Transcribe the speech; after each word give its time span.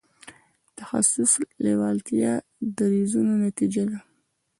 تخصص 0.77 1.31
لېوالتیا 1.63 2.33
دریځونو 2.77 3.33
نتیجه 3.45 3.83
ده. 3.89 3.99